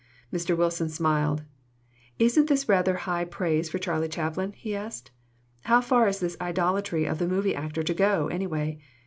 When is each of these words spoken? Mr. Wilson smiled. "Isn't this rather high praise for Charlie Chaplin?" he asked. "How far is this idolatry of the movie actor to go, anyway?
Mr. 0.33 0.57
Wilson 0.57 0.89
smiled. 0.89 1.43
"Isn't 2.17 2.47
this 2.49 2.67
rather 2.67 2.95
high 2.95 3.23
praise 3.23 3.69
for 3.69 3.77
Charlie 3.77 4.09
Chaplin?" 4.09 4.53
he 4.53 4.75
asked. 4.75 5.11
"How 5.65 5.79
far 5.79 6.07
is 6.07 6.19
this 6.19 6.35
idolatry 6.41 7.05
of 7.05 7.19
the 7.19 7.27
movie 7.27 7.53
actor 7.53 7.83
to 7.83 7.93
go, 7.93 8.25
anyway? 8.27 8.79